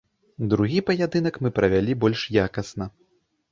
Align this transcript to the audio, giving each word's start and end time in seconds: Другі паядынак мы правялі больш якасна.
Другі 0.53 0.79
паядынак 0.87 1.37
мы 1.45 1.53
правялі 1.59 1.99
больш 2.07 2.27
якасна. 2.47 2.91